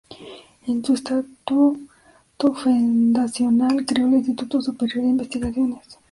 [0.65, 1.77] En su estatuto
[2.55, 5.99] fundacional creó el Instituto Superior de Investigaciones.